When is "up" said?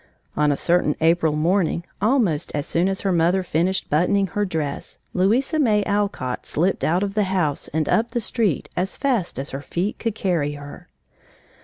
7.87-8.09